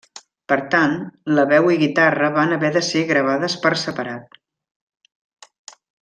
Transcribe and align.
Per 0.51 0.55
tant, 0.75 0.93
la 1.39 1.43
veu 1.51 1.67
i 1.75 1.77
guitarra 1.83 2.29
van 2.37 2.55
haver 2.57 2.71
de 2.79 2.83
ser 2.89 3.03
gravades 3.13 3.57
per 3.67 3.73
separat. 3.85 4.39